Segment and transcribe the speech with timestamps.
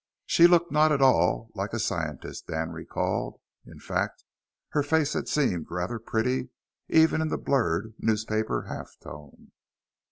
[0.25, 3.39] She looked not at all like a scientist, Dan recalled.
[3.67, 4.23] In fact,
[4.69, 6.49] her face had seemed rather pretty,
[6.89, 9.51] even in the blurred newspaper half tone.